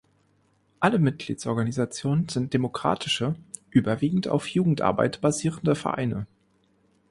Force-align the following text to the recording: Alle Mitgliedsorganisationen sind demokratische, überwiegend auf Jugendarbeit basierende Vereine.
Alle 0.79 0.97
Mitgliedsorganisationen 0.97 2.27
sind 2.27 2.55
demokratische, 2.55 3.35
überwiegend 3.69 4.27
auf 4.27 4.47
Jugendarbeit 4.47 5.21
basierende 5.21 5.75
Vereine. 5.75 6.25